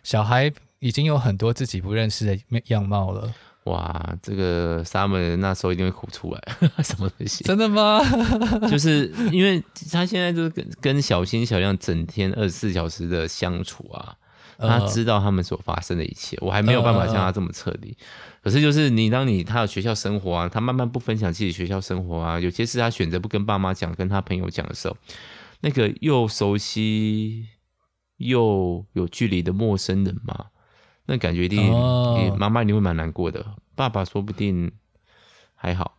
[0.05, 3.35] 小孩已经有很多自己不认识的样貌了，
[3.69, 6.41] 哇，这个 Summer 那时候一定会哭出来，
[6.83, 7.45] 什么东西？
[7.45, 8.01] 真的吗？
[8.71, 14.15] 就是因为他现在就是跟跟小新、小亮整天二十四小时的相处啊，
[14.59, 17.97] 他知道他们所发生的一切，我还没有办法像他这么彻底。
[18.43, 24.97] 可是就是你当你他有学校生活啊，他慢慢不分享自己学校生活啊，有些事他选择不跟爸妈讲，跟他朋友讲的时候，
[25.61, 27.47] 那个又熟悉
[28.17, 30.47] 又有距离的陌生人嘛。
[31.11, 31.73] 那感觉一定，
[32.37, 33.43] 妈妈一定会蛮难过的。
[33.75, 34.71] 爸爸说不定
[35.55, 35.97] 还好，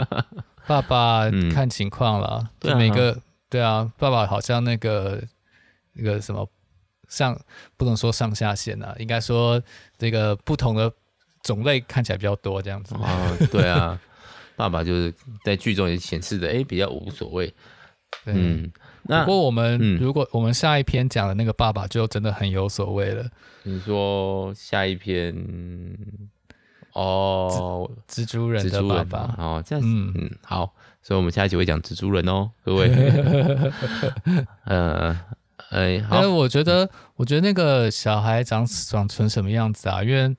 [0.68, 2.50] 爸爸看情况了。
[2.60, 5.22] 就每个对啊，爸爸好像那个
[5.94, 6.46] 那个什么
[7.08, 7.34] 上
[7.78, 9.62] 不能说上下限啊，应该说
[9.96, 10.92] 这个不同的
[11.42, 12.94] 种类看起来比较多这样子。
[12.96, 13.98] 哦，对啊，
[14.56, 17.54] 爸爸就是在剧中也显示的，哎，比较无所谓。
[18.26, 18.70] 嗯。
[19.06, 23.24] 那不过我们、嗯、如果我们下一篇讲的那个爸爸就真的很有所谓了。
[23.62, 25.34] 你说下一篇
[26.92, 32.90] 哦，蜘蛛人的爸爸哦，这样子嗯，嗯好，所以我们下一集会讲蜘蛛人哦，各位。
[34.64, 35.18] 呃，
[35.70, 36.16] 哎，好。
[36.16, 40.02] 因为我觉得，我觉得那个小孩长长成什么样子啊？
[40.02, 40.34] 因为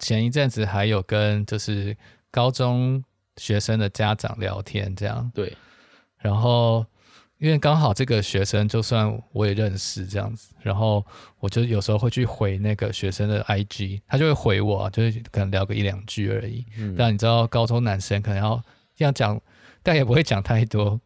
[0.00, 1.96] 前一阵子还有跟就是
[2.30, 3.04] 高中
[3.36, 5.56] 学生的家长聊天，这样对，
[6.18, 6.84] 然后。
[7.42, 11.04] 因为刚好这个学生，就算我也认识这样子，然后
[11.40, 16.64] 我就有时候会去回那个学生的 IG，他就会回我，就是可能聊个一两句而已。
[16.78, 18.62] 嗯，但你知道，高中男生可能要
[18.94, 19.40] 这样讲，
[19.82, 21.00] 但也不会讲太多。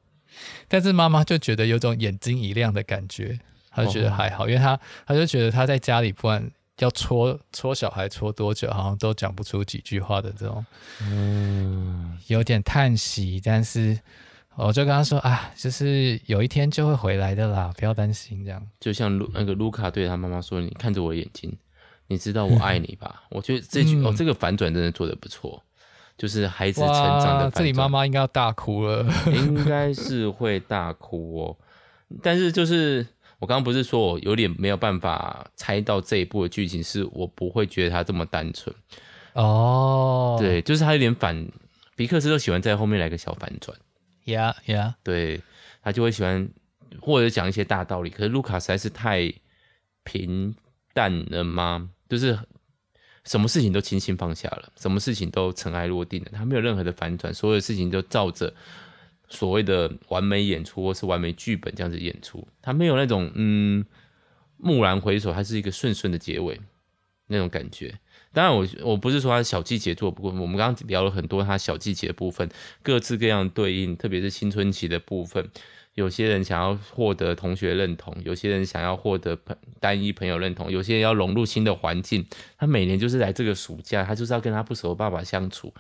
[0.69, 10.63] 但是妈妈就觉得有种眼睛一亮的感觉，她就觉得还好，哦、因为她她就觉得她在家里不管要戳戳小孩戳多久，好像都讲不出几句话的这种，
[11.01, 13.99] 嗯，有点叹息，但是。
[14.57, 18.67] 我就跟他说啊，就是有一天就会回来的啦，不要担心这样。
[18.81, 21.55] 就像卢那个卢卡对他妈妈说：“你看着我的眼睛，
[22.07, 25.63] 你知道我爱你吧？” 我觉得这句、嗯、哦，这个反转真的做的不错，
[26.17, 27.53] 就是孩子成长的反转。
[27.53, 31.57] 这里妈妈应该要大哭了， 应该是会大哭哦。
[32.23, 33.07] 但是就是
[33.39, 38.75] 我刚刚不是说我有点没有办法猜到这一部的剧情，是我不会觉得他这么单纯
[39.35, 40.39] 哦。
[40.41, 41.47] 对，就是他有点反，
[41.95, 43.77] 皮克斯都喜欢在后面来个小反转。
[44.27, 45.41] Yeah, yeah，对，
[45.83, 46.49] 他就会喜欢
[47.01, 48.11] 或者讲一些大道理。
[48.11, 49.33] 可是卢卡实在是太
[50.03, 50.55] 平
[50.93, 51.89] 淡了吗？
[52.09, 52.39] 就是
[53.25, 58.53] 什么事情都轻轻放下了，什么事情都尘埃落定了，他没有任何的反转，所有事情都照着
[59.29, 63.85] 所谓的完美演出或是完美剧本这样子演出，他没有那种嗯
[64.59, 66.61] 蓦然回首，还是一个顺顺的结尾
[67.27, 67.97] 那种感觉。
[68.37, 72.47] 当然我，我我不是说他小季节做不过，我们刚刚聊了很多他小季节的部分，
[72.83, 75.49] 各自各样对应，特别是青春期的部分。
[75.95, 82.27] 有些人想要获得同学认同，有些人想要获得朋单一朋友认同，有些人要融入新的环境。
[82.59, 85.73] 他每年就是来这个暑假，他就是要跟他不熟的爸爸相处。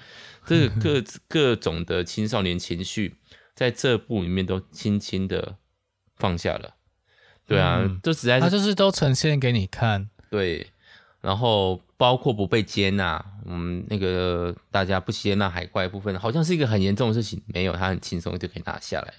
[0.46, 3.16] 这个各 各种的青少年情绪，
[3.54, 5.56] 在这部里面都轻轻的
[6.16, 6.76] 放下了。
[7.46, 10.08] 对啊，嗯、就实在是他就是都呈现给你看。
[10.30, 10.68] 对。
[11.26, 17.42] 然后包括不被接纳，嗯，那个大家不接纳海怪部分，好像是一个很严重的事情。
[17.46, 19.12] 没有，他很轻松就可以拿下来。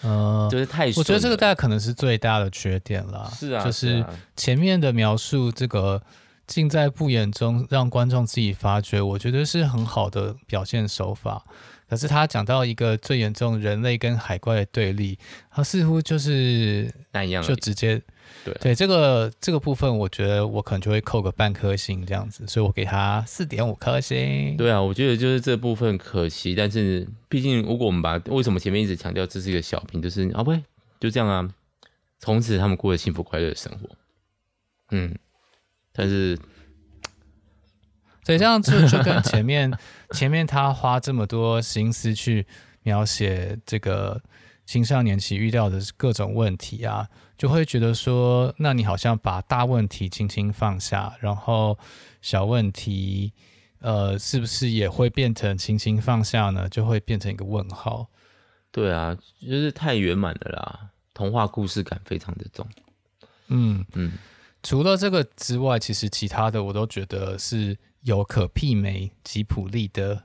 [0.00, 0.86] 呃，就是太……
[0.96, 3.30] 我觉得这个大概可能是最大的缺点了。
[3.38, 4.02] 是啊，就是
[4.34, 6.02] 前面的描述，这个
[6.46, 11.44] 尽在不言中，让观众自己发掘，我觉得是很好的表现手法。
[11.86, 15.18] 可是他讲到一个最严重人类跟海怪的对立，
[15.50, 18.00] 他似乎就是那一样，就直接。
[18.44, 24.56] 对对，这个这个部分，我觉得我可能就会扣个半颗星这样子，所以我给他四点五颗星。
[24.56, 30.62] 对啊，我觉得就是这部分可惜，但是毕竟如果我们把为什么前面一直强调这是一个小品，就是啊不会
[30.98, 31.48] 就这样啊，
[32.18, 33.88] 从此他们过着幸福快乐的生活。
[34.90, 35.16] 嗯，
[35.92, 36.36] 但是
[38.24, 39.72] 所以这样子就跟前面
[40.10, 42.46] 前面他花这么多心思去
[42.82, 44.20] 描写这个
[44.72, 47.06] 青少年期遇到的各种问题啊。
[47.36, 51.76] 就会觉得说，那你好像把大问题轻轻放下，然后
[52.20, 53.32] 小问题，
[53.80, 56.68] 呃，是不是也会变成轻轻放下呢？
[56.68, 58.08] 就会变成一个问号。
[58.70, 62.66] 对啊，就是太圆满了啦，童话故事感非常的重。
[63.48, 64.12] 嗯嗯，
[64.62, 70.22] 除了这个之外，其实其他的我都觉得是有可媲美吉普力的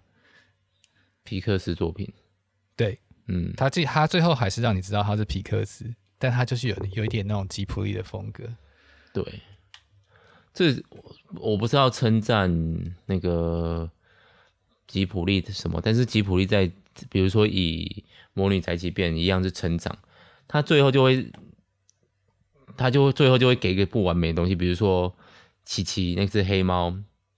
[1.24, 2.14] 皮克斯作品。
[3.28, 5.94] 对，嗯，他最他最后还是让你知道他是皮克斯。
[6.20, 8.44] 但他就是有有一点那种吉普力的风格，
[9.14, 9.24] 对，
[10.52, 10.74] 这
[11.36, 12.52] 我不是要称赞
[13.06, 13.88] 那个
[14.88, 16.72] 吉普力的什么，但是吉普力在
[17.08, 18.04] 比如说以
[18.34, 19.96] 魔女宅急便一样是成长，
[20.48, 21.32] 他最后就会，
[22.76, 25.16] 他就会最后就会给一个不完美的东西，比如说
[25.66, 26.98] 琪琪那只黑猫，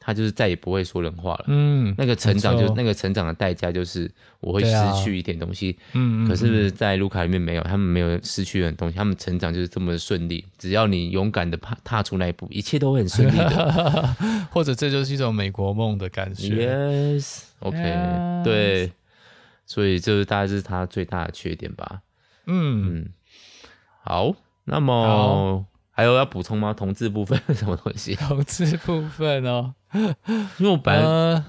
[0.09, 1.45] 他就是再也不会说人话了。
[1.49, 5.77] 嗯，那个成长就那个成长的代价就是我会失去一点东西。
[5.93, 10.43] 嗯、啊、可是，在卢卡里面没有，他们没有失去的东西，他们成长就是这么顺利。
[10.57, 14.15] 只要你勇敢的踏踏出那一步，一切都会很顺利的。
[14.49, 17.15] 或者这就是一种美国梦的感觉。
[17.15, 18.43] Yes，OK，、okay, yes.
[18.43, 18.91] 对。
[19.67, 22.01] 所以这是大概是他最大的缺点吧。
[22.47, 23.09] 嗯嗯。
[24.03, 24.33] 好，
[24.63, 25.67] 那么。
[25.99, 26.73] 还有要补充吗？
[26.73, 28.15] 同志部分什么东西？
[28.27, 29.73] 同志部分哦，
[30.57, 31.45] 因为我本来、呃、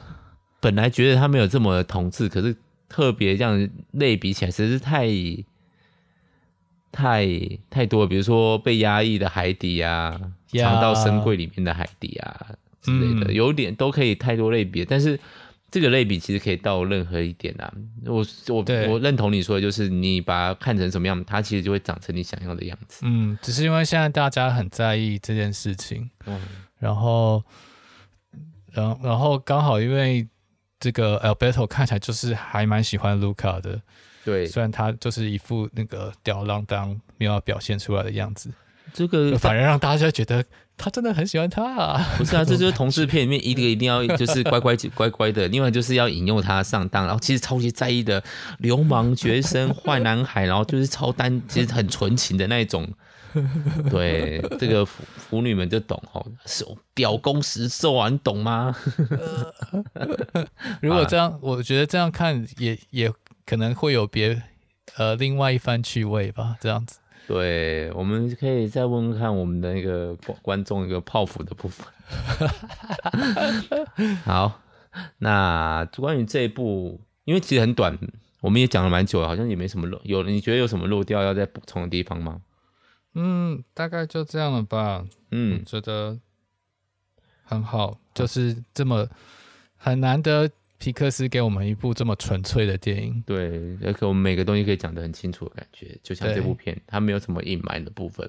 [0.58, 2.56] 本来觉得他没有这么同志，可是
[2.88, 5.06] 特别这样类比起来，实在是太
[6.90, 7.28] 太
[7.70, 8.08] 太多了。
[8.08, 12.46] 比如说被压抑的海底啊，藏到深柜里面的海底啊
[12.82, 15.20] 之类的，嗯、有点都可以太多类别，但是。
[15.70, 17.72] 这个类比其实可以到任何一点啊，
[18.04, 23.02] 我我我认同你说的，就是你把它看成什么样，它其实就会长成你想要的样子。
[23.04, 26.40] 嗯，只是因为现在大家很在意这件事情，嗯，
[26.78, 27.42] 然后，
[28.72, 30.26] 然然后刚好因为
[30.80, 33.80] 这个 Alberto 看起来就是还蛮喜欢 Luca 的，
[34.24, 38.50] 对，虽然他就是一副那个吊儿郎当没有表现出来的样子，
[38.92, 40.44] 这个反而让大家觉得。
[40.80, 42.02] 他真的很喜欢他啊！
[42.16, 48.22] 不是啊，这就是同事片里面一个一定要就是乖乖乖乖的，另外就是要引诱他上当，然后其实超级在意的
[48.58, 52.88] 流氓学生 坏男孩，然后就是超单，其实很纯情的那一种。
[53.90, 58.74] 对，这个腐腐女们就懂哦，手屌攻十受啊，你懂吗？
[60.82, 63.12] 如果这样，我觉得这样看也也
[63.46, 64.42] 可能会有别
[64.96, 66.99] 呃另外一番趣味吧，这样子。
[67.26, 71.86] 对，我们可以再问问看我们的那个观众一个泡芙的部分。
[74.24, 74.60] 好，
[75.18, 77.96] 那关于这一部，因为其实很短，
[78.40, 80.00] 我们也讲了蛮久了，好像也没什么漏。
[80.02, 82.40] 有你觉得有什么漏掉要再补充的地方吗？
[83.14, 85.04] 嗯，大概就这样了吧。
[85.30, 86.18] 嗯，觉得
[87.44, 89.08] 很好，就是这么
[89.76, 90.50] 很难得。
[90.80, 98.28] 皮克斯给我们一部这么纯粹的电影，对，而且我们每个东西可以讲得很清楚的感觉，就像这部片，它没有什么隐瞒的部分，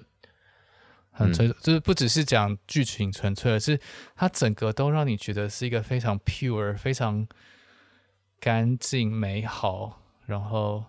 [1.12, 3.80] 很纯，嗯、就是不只是讲剧情纯粹，而是
[4.18, 7.26] 它整个都让你觉得是一个非常 pure、非常
[8.38, 10.84] 干净、美好，然后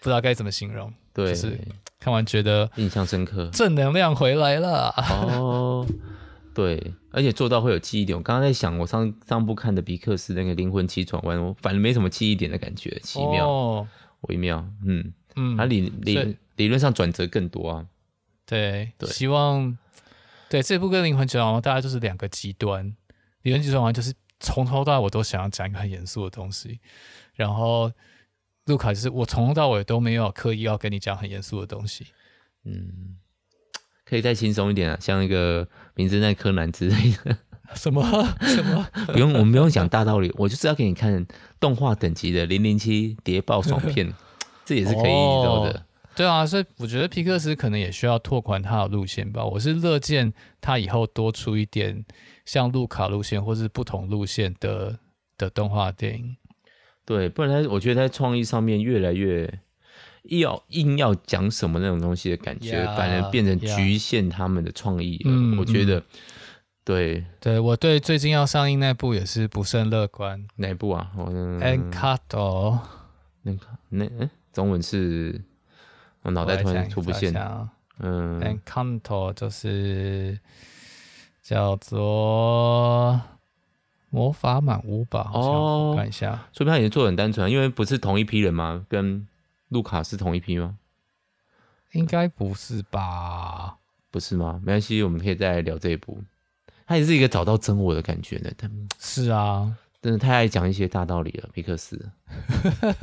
[0.00, 1.58] 不知道该怎么形容，对，就是
[1.98, 5.86] 看完觉得印象深刻，正能量回来了，哦。
[6.54, 8.16] 对，而且做到会有记忆点。
[8.16, 13.88] 我刚刚在想，我上上部看的比克斯那个灵魂七转弯，我反正没什么记忆点的感觉，奇妙、哦、
[14.20, 14.64] 微妙。
[14.86, 17.86] 嗯嗯，它理理理论上转折更多啊。
[18.46, 19.76] 对对，希望
[20.48, 22.84] 对这部跟灵魂急转弯大概就是两个极端。
[23.42, 26.78] 灵魂七转弯就是从头到尾我都想要讲一个很严肃的东西，
[27.34, 27.90] 然后
[28.66, 32.06] 路卡就是我从头到尾都没有刻意要跟你讲很严肃的东西。
[32.62, 33.16] 嗯。
[34.08, 37.36] 可以再轻松一点啊，像那个名侦探柯南之类的。
[37.74, 38.02] 什么
[38.40, 38.86] 什么？
[39.08, 41.26] 不用，我们不用讲大道理，我就是要给你看
[41.60, 44.10] 动画等级的零零七谍报爽片，
[44.64, 45.12] 这也是可以
[45.44, 45.84] 做的。
[46.16, 49.44] 对啊，所以我觉得皮克斯可能也需要拓宽它的路线吧。
[49.44, 50.32] 我是乐见
[50.62, 52.02] 它以后多出一点
[52.46, 54.98] 像路卡路线或是不同路线的
[55.36, 56.36] 的动画电影。
[57.04, 59.60] 对，不然他我觉得在创意上面越来越。
[60.24, 65.58] 要硬要讲什么那种东西的感觉，yeah, 反而变成局限他们的创意了。
[65.58, 66.04] 我觉得，嗯、
[66.84, 70.46] 对，对我对最近要上映那部也是不甚乐观。
[70.56, 71.10] 哪部啊？
[71.16, 72.78] 我 Encanto
[73.42, 75.40] 那个那哎，中文是，
[76.22, 77.34] 我脑袋突然出不现。
[78.00, 80.38] 嗯，Encanto 就是
[81.42, 83.20] 叫做
[84.10, 85.30] 魔法满屋吧？
[85.32, 89.26] 哦，看一下，说不定他也做的很单纯，因为不是同一批人嘛，跟。
[89.68, 90.78] 路卡是同一批吗？
[91.92, 93.78] 应该不是吧？
[94.10, 94.60] 不是吗？
[94.62, 96.22] 没关系，我们可以再来聊这一部。
[96.86, 98.50] 他也是一个找到真我的感觉呢。
[98.56, 101.48] 他是啊，真的太爱讲一些大道理了。
[101.52, 102.10] 皮克斯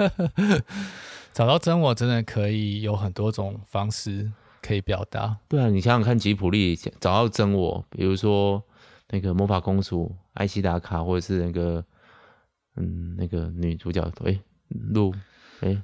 [1.33, 5.37] 找到真我真的可以有很多种方式可以表达。
[5.47, 8.63] 对啊，你想想看，吉普力找到真我，比如说
[9.09, 11.85] 那个魔法公主艾希达卡，或者是那个
[12.75, 14.39] 嗯那个女主角哎
[14.69, 15.13] 路
[15.61, 15.81] 哎。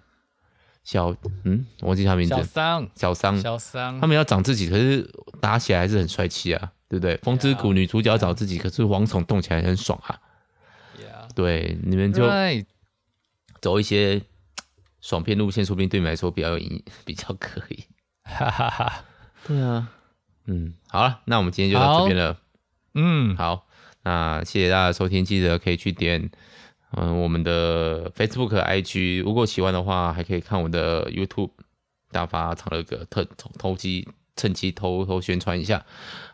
[0.83, 2.33] 小嗯，我忘记他名字。
[2.35, 3.99] 小桑，小桑，小桑。
[4.01, 5.07] 他们要长自己，可是
[5.39, 7.15] 打起来还是很帅气啊，对不对？
[7.17, 10.19] 风之谷女主角找自己.可是蝗虫动起来很爽啊。
[10.97, 11.33] Yeah.
[11.35, 12.27] 对，你们就
[13.61, 14.21] 走一些
[15.01, 17.83] 爽片路线，说不定对你们来说比较有意义， 比较可以。
[18.23, 19.05] 哈哈哈。
[19.45, 19.91] 对啊，
[20.45, 22.37] 嗯，好了，那我们今天就到这边了。
[22.95, 23.67] 嗯，好，
[24.03, 26.31] 那谢谢大家收听，记得可以去点。
[26.97, 31.51] 嗯，我们的 Facebook、IG，如果喜欢的话，还可以看我的 YouTube，
[32.11, 35.85] 大发长乐哥特偷偷机趁机偷偷宣传一下。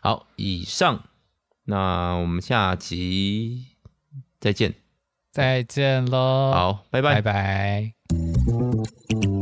[0.02, 1.04] 好，以上
[1.64, 3.66] 那我们下集
[4.40, 4.74] 再见，
[5.30, 9.37] 再见喽，好，拜拜，拜拜。